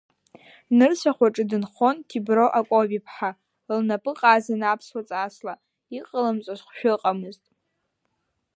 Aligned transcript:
Нырцә 0.77 1.07
ахәаҿы 1.09 1.43
дынхон 1.49 1.95
Ҭебро 2.07 2.45
Акобиԥҳа, 2.59 3.31
лнапы 3.77 4.11
ҟазан 4.19 4.61
аԥсуа 4.71 5.07
ҵасла, 5.07 5.53
иҟалымҵоз 5.97 6.59
хәшәы 6.67 6.89
ыҟамызт. 6.95 7.43